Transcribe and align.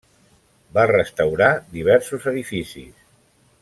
Va 0.77 0.85
restaurar 0.93 1.51
diversos 1.77 2.29
edificis. 2.35 3.09